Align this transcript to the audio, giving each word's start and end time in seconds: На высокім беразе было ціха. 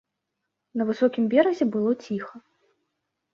На 0.79 0.87
высокім 0.91 1.27
беразе 1.33 1.65
было 1.77 1.91
ціха. 2.07 2.35